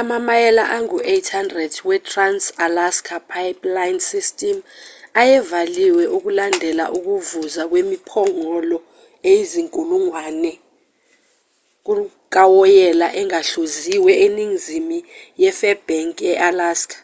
amamayela 0.00 0.64
angu-800 0.76 1.72
wetrans-alaska 1.88 3.16
pipeline 3.32 4.00
system 4.10 4.56
ayevaliwe 5.20 6.04
ukulandela 6.16 6.84
ukuvuza 6.96 7.62
kwemiphongolo 7.70 8.78
eyizinkulungwane 9.28 10.52
kawoyela 12.34 13.06
ongahluziwe 13.20 14.12
eningizimu 14.24 14.98
yefairbanks 15.42 16.22
e-alaska 16.30 16.98